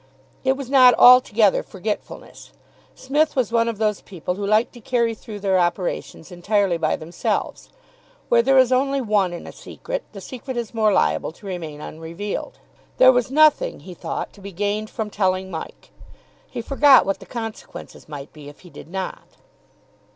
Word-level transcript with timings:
It 0.43 0.53
was 0.53 0.67
not 0.67 0.95
altogether 0.95 1.61
forgetfulness. 1.61 2.53
Psmith 2.95 3.35
was 3.35 3.51
one 3.51 3.67
of 3.67 3.77
those 3.77 4.01
people 4.01 4.33
who 4.33 4.43
like 4.43 4.71
to 4.71 4.81
carry 4.81 5.13
through 5.13 5.41
their 5.41 5.59
operations 5.59 6.31
entirely 6.31 6.77
by 6.77 6.95
themselves. 6.95 7.69
Where 8.27 8.41
there 8.41 8.57
is 8.57 8.71
only 8.71 8.99
one 8.99 9.31
in 9.31 9.45
a 9.45 9.51
secret 9.51 10.03
the 10.11 10.19
secret 10.19 10.57
is 10.57 10.73
more 10.73 10.91
liable 10.91 11.31
to 11.33 11.45
remain 11.45 11.81
unrevealed. 11.81 12.57
There 12.97 13.11
was 13.11 13.29
nothing, 13.29 13.81
he 13.81 13.93
thought, 13.93 14.33
to 14.33 14.41
be 14.41 14.51
gained 14.51 14.89
from 14.89 15.11
telling 15.11 15.51
Mike. 15.51 15.91
He 16.49 16.63
forgot 16.63 17.05
what 17.05 17.19
the 17.19 17.27
consequences 17.27 18.09
might 18.09 18.33
be 18.33 18.49
if 18.49 18.61
he 18.61 18.71
did 18.71 18.87
not. 18.87 19.35